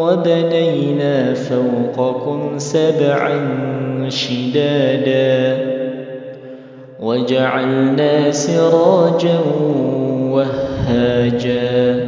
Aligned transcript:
وبنينا 0.00 1.34
فوقكم 1.34 2.58
سبعا 2.58 3.38
شدادا 4.08 5.58
وجعلنا 7.00 8.30
سراجا 8.30 9.40
وهاجا 10.30 12.06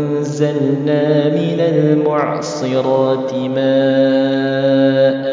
وأنزلنا 0.00 1.28
من 1.28 1.60
المعصرات 1.60 3.34
ماء 3.34 5.24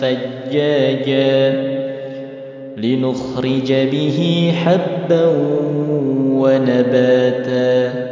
ثجاجا 0.00 1.72
لنخرج 2.76 3.72
به 3.72 4.52
حبا 4.64 5.26
ونباتا 6.32 8.11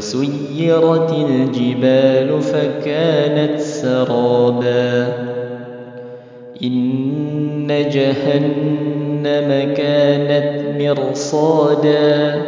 وسيرت 0.00 1.12
الجبال 1.12 2.42
فكانت 2.42 3.60
سرابا. 3.60 5.08
إن 6.64 7.66
جهنم 7.68 9.74
كانت 9.74 10.62
مرصادا 10.80 12.42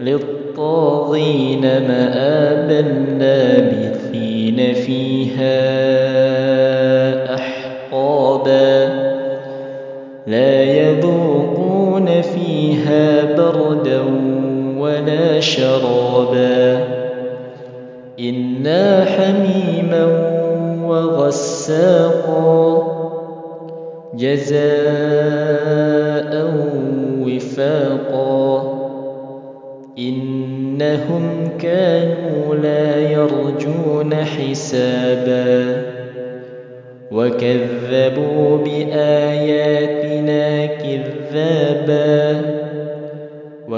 للطاغين 0.00 1.60
مآبا 1.60 2.82
لابثين 3.20 4.74
فيها 4.74 5.56
أحقابا. 7.34 8.86
لا 10.26 10.62
يذوقون 10.62 11.35
شرابا. 15.46 16.78
إنا 18.20 19.04
حميما 19.04 20.04
وغساقا. 20.84 22.82
جزاء 24.14 24.66
وفاقا. 27.20 28.76
إنهم 29.98 31.48
كانوا 31.58 32.54
لا 32.54 33.10
يرجون 33.10 34.14
حسابا. 34.14 35.82
وكذبوا 37.12 38.58
بآياتنا 38.58 40.66
كذابا. 40.66 42.25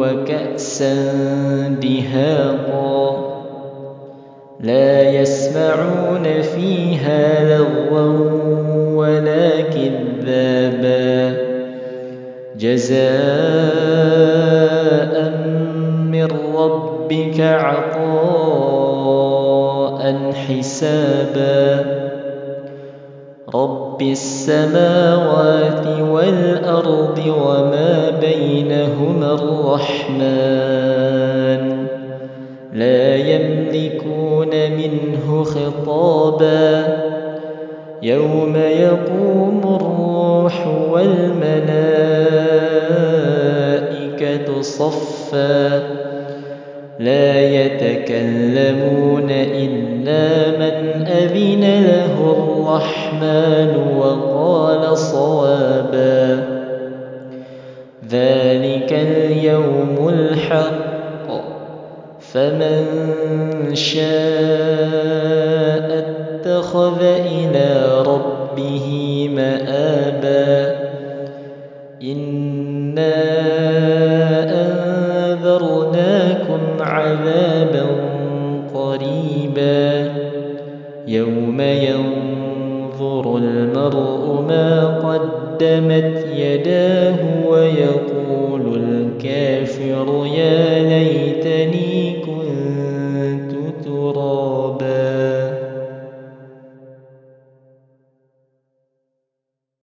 وكأسا 0.00 0.94
دهاقا 1.82 3.28
لا 4.60 5.02
يسمعون 5.10 6.42
فيها 6.42 7.58
لغوا 7.58 8.38
ولا 8.96 9.60
كذابا 9.60 11.36
جزاء 12.58 12.98
من 16.12 16.28
ربك 16.54 17.40
عطاء 17.40 18.08
حسابا 20.32 21.47
السماوات 24.18 25.86
والأرض 26.00 27.18
وما 27.26 28.10
بينهما 28.20 29.32
الرحمن. 29.34 30.28
لا 32.72 33.16
يملكون 33.16 34.50
منه 34.70 35.44
خطابا. 35.44 36.98
يوم 38.02 38.56
يقوم 38.56 39.60
الروح 39.80 40.66
والملائكة 40.90 41.42
صفا. 44.60 45.82
لا 46.98 47.40
يتكلمون 47.40 49.30
إلا 49.30 50.50
من 50.58 51.06
أذن 51.06 51.60
له 51.60 52.14
الرحمن. 52.32 52.57
وقال 53.98 54.98
صوابا. 54.98 56.44
ذلك 58.10 58.92
اليوم 58.92 60.08
الحق 60.08 61.28
فمن 62.20 62.84
شاء 63.74 64.08
اتخذ 65.98 67.02
إلى 67.02 68.02
ربه 68.06 68.86
مآبا. 69.36 70.76
إنا 72.02 73.14
أنذرناكم 75.30 76.60
عذابا 76.80 77.86
قريبا. 78.74 80.12
يوم 81.06 81.60
ينظر 83.00 83.36
المرء 83.36 84.44
ما 84.48 84.86
قدمت 84.98 86.26
يداه 86.36 87.16
ويقول 87.48 88.82
الكافر 88.82 90.26
يا 90.34 90.82
ليت 90.88 91.47